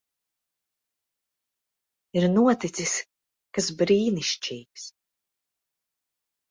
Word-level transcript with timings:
Ir 2.21 2.27
noticis 2.39 2.97
kas 3.59 3.71
brīnišķīgs. 3.83 4.91